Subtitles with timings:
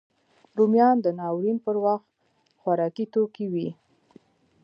[0.57, 2.07] رومیان د ناورین پر وخت
[2.59, 3.69] خوارکي توکی وي